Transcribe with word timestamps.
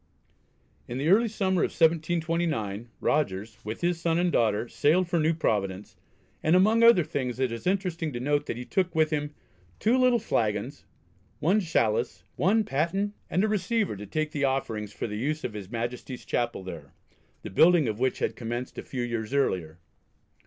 In 0.87 0.97
the 0.97 1.09
early 1.09 1.27
summer 1.27 1.61
of 1.61 1.69
1729 1.69 2.89
Rogers, 3.01 3.59
with 3.63 3.81
his 3.81 4.01
son 4.01 4.17
and 4.17 4.31
daughter, 4.31 4.67
sailed 4.67 5.07
for 5.07 5.19
New 5.19 5.35
Providence, 5.35 5.95
and 6.41 6.55
among 6.55 6.81
other 6.81 7.03
things 7.03 7.39
it 7.39 7.51
is 7.51 7.67
interesting 7.67 8.11
to 8.13 8.19
note 8.19 8.47
that 8.47 8.57
he 8.57 8.65
took 8.65 8.95
with 8.95 9.11
him 9.11 9.35
"two 9.77 9.95
little 9.99 10.17
flagons, 10.17 10.85
one 11.39 11.59
chalice, 11.59 12.23
one 12.35 12.63
paten, 12.63 13.13
and 13.29 13.43
a 13.43 13.47
receiver 13.47 13.95
to 13.95 14.07
take 14.07 14.31
the 14.31 14.43
offerings 14.43 14.91
for 14.91 15.05
the 15.05 15.19
use 15.19 15.43
of 15.43 15.53
his 15.53 15.69
Majesty's 15.69 16.25
Chapel 16.25 16.63
there," 16.63 16.93
the 17.43 17.51
building 17.51 17.87
of 17.87 17.99
which 17.99 18.17
had 18.17 18.35
commenced 18.35 18.79
a 18.79 18.81
few 18.83 19.03
years 19.03 19.35
earlier. 19.35 19.77